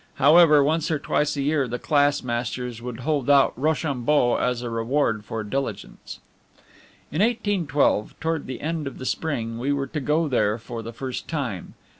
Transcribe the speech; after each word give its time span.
However, 0.15 0.63
once 0.63 0.89
or 0.89 0.97
twice 0.97 1.35
a 1.37 1.43
year 1.43 1.67
the 1.67 1.77
class 1.77 2.23
masters 2.23 2.81
would 2.81 3.01
hold 3.01 3.29
out 3.29 3.53
Rochambeau 3.55 4.35
as 4.37 4.63
a 4.63 4.69
reward 4.71 5.23
for 5.23 5.43
diligence. 5.43 6.19
In 7.11 7.19
1812, 7.21 8.19
towards 8.19 8.47
the 8.47 8.61
end 8.61 8.87
of 8.87 8.97
the 8.97 9.05
spring, 9.05 9.59
we 9.59 9.71
were 9.71 9.85
to 9.85 9.99
go 9.99 10.27
there 10.27 10.57
for 10.57 10.81
the 10.81 10.91
first 10.91 11.27
time. 11.27 11.75